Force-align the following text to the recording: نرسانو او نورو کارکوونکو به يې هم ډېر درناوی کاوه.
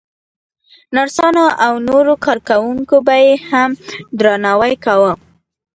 نرسانو 0.95 1.45
او 1.65 1.73
نورو 1.89 2.13
کارکوونکو 2.25 2.95
به 3.05 3.15
يې 3.23 3.33
هم 3.49 3.69
ډېر 3.77 4.17
درناوی 4.19 4.73
کاوه. 4.85 5.13